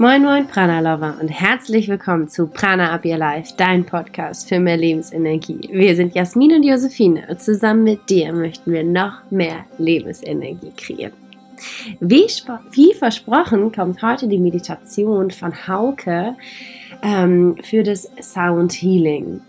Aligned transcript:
Moin 0.00 0.22
Moin 0.22 0.46
Prana 0.46 0.78
Lover 0.78 1.16
und 1.20 1.26
herzlich 1.26 1.88
willkommen 1.88 2.28
zu 2.28 2.46
Prana 2.46 2.92
Up 2.92 3.04
Your 3.04 3.16
Life, 3.16 3.54
dein 3.56 3.84
Podcast 3.84 4.48
für 4.48 4.60
mehr 4.60 4.76
Lebensenergie. 4.76 5.68
Wir 5.72 5.96
sind 5.96 6.14
Jasmin 6.14 6.52
und 6.52 6.62
Josephine 6.62 7.26
und 7.28 7.42
zusammen 7.42 7.82
mit 7.82 8.08
dir 8.08 8.32
möchten 8.32 8.70
wir 8.70 8.84
noch 8.84 9.28
mehr 9.30 9.64
Lebensenergie 9.78 10.70
kreieren. 10.76 11.14
Wie, 11.98 12.28
wie 12.70 12.94
versprochen 12.94 13.72
kommt 13.72 14.00
heute 14.00 14.28
die 14.28 14.38
Meditation 14.38 15.32
von 15.32 15.66
Hauke 15.66 16.36
ähm, 17.02 17.56
für 17.64 17.82
das 17.82 18.08
Sound 18.22 18.74
Healing. 18.74 19.40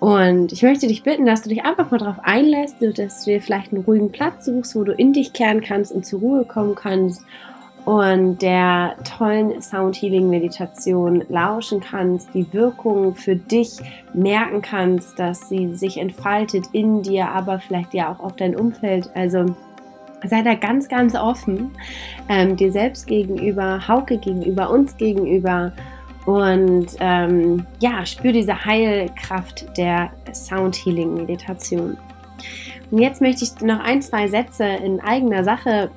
Und 0.00 0.52
ich 0.52 0.62
möchte 0.62 0.86
dich 0.86 1.02
bitten, 1.02 1.24
dass 1.24 1.40
du 1.40 1.48
dich 1.48 1.64
einfach 1.64 1.90
mal 1.90 1.96
darauf 1.96 2.18
einlässt, 2.22 2.76
dass 2.82 3.24
du 3.24 3.30
dir 3.30 3.40
vielleicht 3.40 3.72
einen 3.72 3.84
ruhigen 3.84 4.12
Platz 4.12 4.44
suchst, 4.44 4.76
wo 4.76 4.84
du 4.84 4.92
in 4.92 5.14
dich 5.14 5.32
kehren 5.32 5.62
kannst 5.62 5.92
und 5.92 6.04
zur 6.04 6.20
Ruhe 6.20 6.44
kommen 6.44 6.74
kannst 6.74 7.24
und 7.84 8.40
der 8.40 8.96
tollen 9.04 9.60
Sound 9.60 9.96
Healing 9.96 10.30
Meditation 10.30 11.22
lauschen 11.28 11.80
kannst, 11.80 12.32
die 12.32 12.50
Wirkung 12.52 13.14
für 13.14 13.36
dich 13.36 13.78
merken 14.14 14.62
kannst, 14.62 15.18
dass 15.18 15.48
sie 15.48 15.74
sich 15.74 15.98
entfaltet 15.98 16.66
in 16.72 17.02
dir, 17.02 17.28
aber 17.28 17.60
vielleicht 17.60 17.92
ja 17.92 18.10
auch 18.10 18.20
auf 18.20 18.36
dein 18.36 18.56
Umfeld. 18.56 19.10
Also 19.14 19.54
sei 20.24 20.42
da 20.42 20.54
ganz, 20.54 20.88
ganz 20.88 21.14
offen, 21.14 21.72
ähm, 22.30 22.56
dir 22.56 22.72
selbst 22.72 23.06
gegenüber, 23.06 23.86
Hauke 23.86 24.16
gegenüber, 24.16 24.70
uns 24.70 24.96
gegenüber. 24.96 25.72
Und 26.24 26.86
ähm, 27.00 27.66
ja, 27.80 28.06
spür 28.06 28.32
diese 28.32 28.64
Heilkraft 28.64 29.76
der 29.76 30.10
Sound 30.32 30.74
Healing 30.74 31.12
Meditation. 31.14 31.98
Und 32.90 32.98
jetzt 32.98 33.20
möchte 33.20 33.44
ich 33.44 33.60
noch 33.60 33.80
ein, 33.80 34.00
zwei 34.00 34.26
Sätze 34.28 34.64
in 34.64 35.00
eigener 35.00 35.44
Sache 35.44 35.90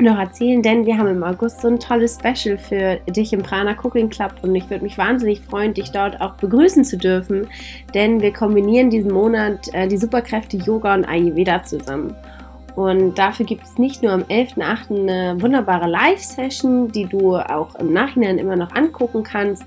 noch 0.00 0.18
erzählen, 0.18 0.62
denn 0.62 0.86
wir 0.86 0.98
haben 0.98 1.08
im 1.08 1.22
August 1.22 1.60
so 1.60 1.68
ein 1.68 1.78
tolles 1.78 2.18
Special 2.18 2.58
für 2.58 2.96
dich 3.10 3.32
im 3.32 3.42
Prana 3.42 3.76
Cooking 3.82 4.10
Club 4.10 4.32
und 4.42 4.54
ich 4.54 4.68
würde 4.68 4.84
mich 4.84 4.98
wahnsinnig 4.98 5.40
freuen, 5.40 5.74
dich 5.74 5.90
dort 5.90 6.20
auch 6.20 6.34
begrüßen 6.34 6.84
zu 6.84 6.96
dürfen, 6.98 7.48
denn 7.94 8.20
wir 8.20 8.32
kombinieren 8.32 8.90
diesen 8.90 9.12
Monat 9.12 9.72
äh, 9.72 9.88
die 9.88 9.98
Superkräfte 9.98 10.56
Yoga 10.58 10.94
und 10.94 11.04
Ayurveda 11.04 11.62
zusammen. 11.64 12.14
Und 12.76 13.18
dafür 13.18 13.46
gibt 13.46 13.64
es 13.64 13.78
nicht 13.78 14.02
nur 14.02 14.12
am 14.12 14.22
11.8. 14.24 14.90
eine 14.90 15.40
wunderbare 15.40 15.88
Live-Session, 15.88 16.92
die 16.92 17.06
du 17.06 17.36
auch 17.36 17.74
im 17.76 17.90
Nachhinein 17.92 18.36
immer 18.36 18.54
noch 18.54 18.74
angucken 18.74 19.22
kannst, 19.22 19.64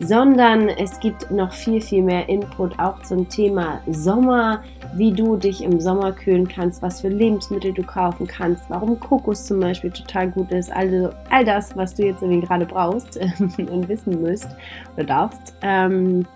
sondern 0.00 0.68
es 0.68 1.00
gibt 1.00 1.30
noch 1.30 1.52
viel, 1.52 1.80
viel 1.80 2.02
mehr 2.02 2.28
Input 2.28 2.78
auch 2.78 3.02
zum 3.02 3.28
Thema 3.28 3.80
Sommer, 3.86 4.62
wie 4.94 5.12
du 5.12 5.36
dich 5.36 5.62
im 5.62 5.80
Sommer 5.80 6.12
kühlen 6.12 6.48
kannst, 6.48 6.82
was 6.82 7.00
für 7.00 7.08
Lebensmittel 7.08 7.72
du 7.72 7.82
kaufen 7.82 8.26
kannst, 8.26 8.64
warum 8.68 8.98
Kokos 8.98 9.44
zum 9.44 9.60
Beispiel 9.60 9.90
total 9.90 10.30
gut 10.30 10.50
ist, 10.52 10.72
also 10.72 11.10
all 11.30 11.44
das, 11.44 11.76
was 11.76 11.94
du 11.94 12.06
jetzt 12.06 12.22
irgendwie 12.22 12.46
gerade 12.46 12.66
brauchst 12.66 13.16
und 13.40 13.88
wissen 13.88 14.22
müsst 14.22 14.48
oder 14.94 15.04
darfst. 15.04 15.54
Ähm, 15.62 16.26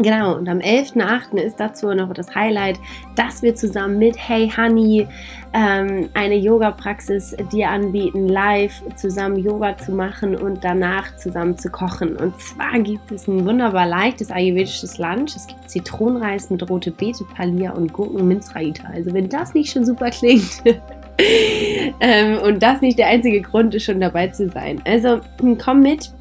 Genau, 0.00 0.36
und 0.36 0.48
am 0.48 0.58
11.8. 0.58 1.36
ist 1.38 1.58
dazu 1.58 1.92
noch 1.92 2.12
das 2.12 2.32
Highlight, 2.32 2.78
dass 3.16 3.42
wir 3.42 3.56
zusammen 3.56 3.98
mit 3.98 4.16
Hey 4.16 4.48
Honey 4.56 5.08
ähm, 5.52 6.08
eine 6.14 6.36
Yoga-Praxis 6.36 7.36
dir 7.50 7.68
anbieten, 7.68 8.28
live 8.28 8.80
zusammen 8.94 9.36
Yoga 9.36 9.76
zu 9.76 9.90
machen 9.90 10.36
und 10.36 10.62
danach 10.62 11.16
zusammen 11.16 11.58
zu 11.58 11.68
kochen. 11.70 12.16
Und 12.16 12.40
zwar 12.40 12.78
gibt 12.78 13.10
es 13.10 13.26
ein 13.26 13.44
wunderbar 13.44 13.86
leichtes 13.86 14.30
ayurvedisches 14.30 14.98
Lunch. 14.98 15.34
Es 15.34 15.48
gibt 15.48 15.68
Zitronenreis 15.68 16.48
mit 16.48 16.68
rote 16.70 16.92
Beete, 16.92 17.24
Palia 17.34 17.72
und 17.72 17.92
Gurken-Minzraita. 17.92 18.88
Also 18.92 19.12
wenn 19.12 19.28
das 19.28 19.52
nicht 19.54 19.72
schon 19.72 19.84
super 19.84 20.10
klingt. 20.10 20.62
ähm, 22.00 22.38
und 22.42 22.62
das 22.62 22.80
nicht 22.82 23.00
der 23.00 23.08
einzige 23.08 23.42
Grund 23.42 23.74
ist, 23.74 23.84
schon 23.84 24.00
dabei 24.00 24.28
zu 24.28 24.48
sein. 24.48 24.80
Also 24.86 25.20
komm 25.58 25.80
mit, 25.80 26.12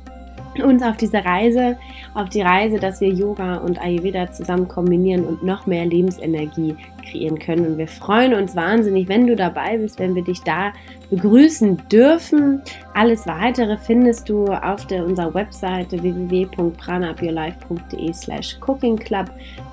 uns 0.62 0.84
auf 0.84 0.98
diese 0.98 1.24
Reise, 1.24 1.78
auf 2.14 2.30
die 2.30 2.42
Reise, 2.42 2.80
dass 2.80 3.02
wir 3.02 3.10
Yoga 3.10 3.58
und 3.58 3.82
Ayurveda 3.82 4.32
zusammen 4.32 4.68
kombinieren 4.68 5.26
und 5.26 5.44
noch 5.44 5.66
mehr 5.66 5.86
Lebensenergie 5.86 6.76
kreieren 7.10 7.40
können. 7.40 7.66
Und 7.66 7.78
wir 7.78 7.88
freuen 7.88 8.34
uns 8.34 8.54
wahnsinnig, 8.56 9.08
wenn 9.08 9.28
du 9.28 9.36
dabei 9.36 9.78
bist, 9.78 10.00
wenn 10.00 10.16
wir 10.16 10.24
dich 10.24 10.42
da 10.42 10.74
begrüßen 11.10 11.88
dürfen. 11.90 12.62
Alles 12.94 13.28
weitere 13.28 13.78
findest 13.78 14.30
du 14.30 14.46
auf 14.46 14.88
der, 14.88 15.06
unserer 15.06 15.34
Webseite 15.34 16.02
www.pranaupyourlife.de 16.02 18.14
slash 18.14 18.58
cookingclub. 18.66 19.26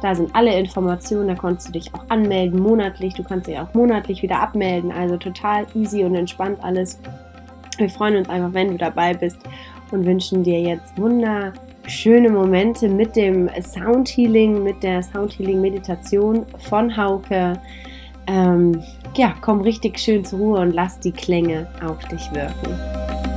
Da 0.03 0.15
sind 0.15 0.35
alle 0.35 0.59
Informationen, 0.59 1.29
da 1.29 1.35
kannst 1.35 1.69
du 1.69 1.73
dich 1.73 1.95
auch 1.95 2.05
anmelden 2.09 2.61
monatlich. 2.61 3.15
Du 3.15 3.23
kannst 3.23 3.47
dich 3.49 3.59
auch 3.59 3.73
monatlich 3.75 4.23
wieder 4.23 4.41
abmelden. 4.41 4.93
Also 4.93 5.17
total 5.17 5.67
easy 5.75 6.05
und 6.05 6.15
entspannt 6.15 6.59
alles. 6.63 7.01
Wir 7.77 7.89
freuen 7.89 8.17
uns 8.17 8.29
einfach, 8.29 8.53
wenn 8.53 8.71
du 8.71 8.79
dabei 8.79 9.15
bist 9.15 9.39
und 9.95 10.05
wünschen 10.05 10.43
dir 10.43 10.61
jetzt 10.61 10.99
wunderschöne 10.99 12.29
Momente 12.29 12.89
mit 12.89 13.17
dem 13.17 13.49
Sound 13.63 14.09
Healing, 14.09 14.63
mit 14.63 14.83
der 14.83 15.03
Sound 15.03 15.39
Healing 15.39 15.61
Meditation 15.61 16.45
von 16.59 16.95
Hauke. 16.95 17.55
Ähm, 18.27 18.83
ja, 19.15 19.35
komm 19.41 19.61
richtig 19.61 19.99
schön 19.99 20.25
zur 20.25 20.39
Ruhe 20.41 20.61
und 20.61 20.73
lass 20.73 20.99
die 20.99 21.13
Klänge 21.13 21.69
auf 21.83 21.99
dich 22.09 22.33
wirken. 22.33 23.34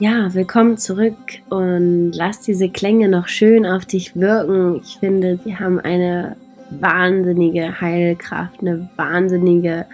Ja, 0.00 0.32
willkommen 0.32 0.78
zurück 0.78 1.16
und 1.50 2.12
lass 2.12 2.40
diese 2.40 2.68
Klänge 2.68 3.08
noch 3.08 3.26
schön 3.26 3.66
auf 3.66 3.84
dich 3.84 4.14
wirken. 4.14 4.80
Ich 4.80 4.98
finde, 5.00 5.40
sie 5.42 5.56
haben 5.56 5.80
eine 5.80 6.36
wahnsinnige 6.70 7.80
Heilkraft, 7.80 8.60
eine 8.60 8.88
wahnsinnige 8.94 9.86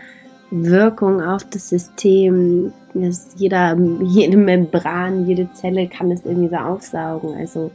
Wirkung 0.51 1.23
auf 1.23 1.45
das 1.45 1.71
System. 1.71 2.75
Das 2.93 3.33
jeder, 3.39 3.79
jede 4.03 4.37
Membran, 4.37 5.27
jede 5.27 5.51
Zelle 5.55 5.89
kann 5.89 6.11
es 6.11 6.27
irgendwie 6.27 6.51
so 6.51 6.57
aufsaugen. 6.57 7.35
Also 7.39 7.71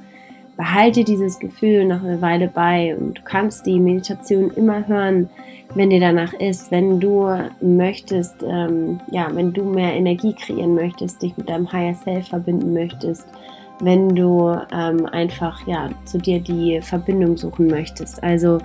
behalte 0.59 1.05
dieses 1.05 1.39
Gefühl 1.39 1.85
noch 1.85 2.03
eine 2.03 2.21
Weile 2.21 2.49
bei 2.49 2.93
und 2.93 3.17
du 3.17 3.21
kannst 3.23 3.65
die 3.65 3.79
Meditation 3.79 4.51
immer 4.57 4.85
hören, 4.89 5.29
wenn 5.73 5.89
dir 5.89 6.01
danach 6.01 6.33
ist, 6.33 6.69
wenn 6.69 6.99
du 6.99 7.29
möchtest, 7.61 8.43
ähm, 8.43 8.99
ja, 9.09 9.29
wenn 9.33 9.53
du 9.53 9.63
mehr 9.63 9.93
Energie 9.93 10.33
kreieren 10.33 10.75
möchtest, 10.75 11.21
dich 11.21 11.37
mit 11.37 11.47
deinem 11.47 11.71
Higher 11.71 11.95
Self 11.95 12.27
verbinden 12.27 12.73
möchtest, 12.73 13.25
wenn 13.79 14.09
du 14.09 14.53
ähm, 14.73 15.05
einfach 15.05 15.65
ja 15.65 15.91
zu 16.03 16.17
dir 16.17 16.41
die 16.41 16.81
Verbindung 16.81 17.37
suchen 17.37 17.67
möchtest. 17.67 18.21
Also 18.21 18.57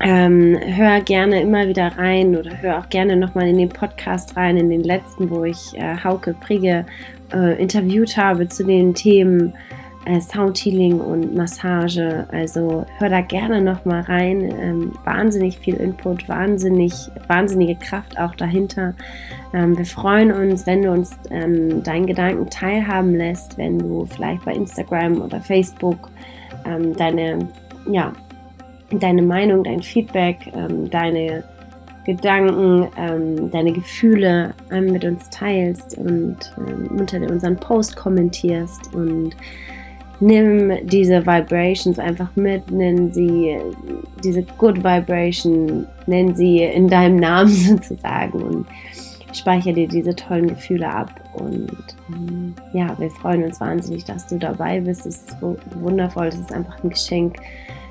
ähm, 0.00 0.58
hör 0.62 1.00
gerne 1.00 1.40
immer 1.40 1.68
wieder 1.68 1.96
rein 1.96 2.36
oder 2.36 2.60
hör 2.60 2.80
auch 2.80 2.90
gerne 2.90 3.16
nochmal 3.16 3.48
in 3.48 3.56
den 3.56 3.70
Podcast 3.70 4.36
rein, 4.36 4.58
in 4.58 4.68
den 4.68 4.84
letzten, 4.84 5.30
wo 5.30 5.42
ich 5.44 5.74
äh, 5.78 5.96
Hauke 6.04 6.34
Prigge 6.34 6.84
äh, 7.32 7.58
interviewt 7.58 8.18
habe 8.18 8.46
zu 8.46 8.62
den 8.66 8.92
Themen 8.92 9.54
Soundhealing 10.18 10.98
und 10.98 11.34
Massage. 11.34 12.26
Also 12.32 12.86
hör 12.98 13.10
da 13.10 13.20
gerne 13.20 13.60
nochmal 13.60 14.00
rein. 14.00 14.50
Ähm, 14.58 14.92
wahnsinnig 15.04 15.58
viel 15.58 15.74
Input, 15.74 16.26
wahnsinnig, 16.26 16.94
wahnsinnige 17.28 17.74
Kraft 17.74 18.18
auch 18.18 18.34
dahinter. 18.34 18.94
Ähm, 19.52 19.76
wir 19.76 19.84
freuen 19.84 20.32
uns, 20.32 20.66
wenn 20.66 20.82
du 20.82 20.90
uns 20.90 21.18
ähm, 21.30 21.82
deinen 21.82 22.06
Gedanken 22.06 22.48
teilhaben 22.48 23.14
lässt, 23.14 23.58
wenn 23.58 23.78
du 23.78 24.06
vielleicht 24.06 24.44
bei 24.46 24.54
Instagram 24.54 25.20
oder 25.20 25.40
Facebook 25.40 26.10
ähm, 26.64 26.96
deine, 26.96 27.48
ja, 27.90 28.12
deine 28.90 29.22
Meinung, 29.22 29.64
dein 29.64 29.82
Feedback, 29.82 30.38
ähm, 30.54 30.88
deine 30.88 31.44
Gedanken, 32.04 32.88
ähm, 32.96 33.50
deine 33.50 33.72
Gefühle 33.72 34.54
ähm, 34.70 34.86
mit 34.86 35.04
uns 35.04 35.28
teilst 35.30 35.98
und 35.98 36.36
ähm, 36.58 36.98
unter 36.98 37.18
unseren 37.18 37.56
Post 37.56 37.96
kommentierst 37.96 38.94
und 38.94 39.36
nimm 40.20 40.86
diese 40.86 41.26
Vibrations 41.26 41.98
einfach 41.98 42.34
mit, 42.36 42.70
nenn 42.70 43.12
sie 43.12 43.56
diese 44.22 44.42
Good 44.42 44.78
Vibration, 44.78 45.86
nenn 46.06 46.34
sie 46.34 46.62
in 46.62 46.88
deinem 46.88 47.16
Namen 47.16 47.48
sozusagen 47.48 48.42
und 48.42 48.66
speichere 49.32 49.74
dir 49.74 49.88
diese 49.88 50.14
tollen 50.14 50.48
Gefühle 50.48 50.88
ab. 50.92 51.12
Und 51.34 51.70
ähm, 52.10 52.54
ja, 52.72 52.98
wir 52.98 53.10
freuen 53.10 53.44
uns 53.44 53.60
wahnsinnig, 53.60 54.04
dass 54.04 54.26
du 54.26 54.38
dabei 54.38 54.80
bist. 54.80 55.06
Es 55.06 55.22
ist 55.22 55.36
wundervoll, 55.80 56.26
es 56.26 56.38
ist 56.38 56.52
einfach 56.52 56.82
ein 56.82 56.90
Geschenk 56.90 57.36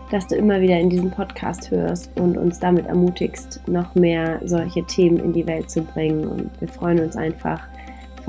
dass 0.09 0.27
du 0.27 0.35
immer 0.35 0.59
wieder 0.59 0.79
in 0.79 0.89
diesen 0.89 1.11
Podcast 1.11 1.69
hörst 1.69 2.09
und 2.19 2.37
uns 2.37 2.59
damit 2.59 2.87
ermutigst, 2.87 3.61
noch 3.67 3.93
mehr 3.95 4.41
solche 4.43 4.83
Themen 4.83 5.19
in 5.19 5.33
die 5.33 5.45
Welt 5.45 5.69
zu 5.69 5.81
bringen. 5.81 6.27
Und 6.27 6.49
wir 6.59 6.67
freuen 6.67 6.99
uns 6.99 7.15
einfach 7.15 7.67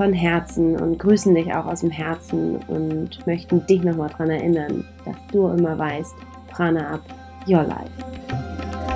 von 0.01 0.13
Herzen 0.13 0.75
und 0.77 0.97
grüßen 0.97 1.35
dich 1.35 1.53
auch 1.53 1.67
aus 1.67 1.81
dem 1.81 1.91
Herzen 1.91 2.55
und 2.67 3.19
möchten 3.27 3.63
dich 3.67 3.83
nochmal 3.83 4.09
daran 4.09 4.31
erinnern, 4.31 4.83
dass 5.05 5.15
du 5.31 5.47
immer 5.49 5.77
weißt, 5.77 6.15
Prana 6.49 6.95
up 6.95 7.01
your 7.47 7.61
life. 7.61 8.90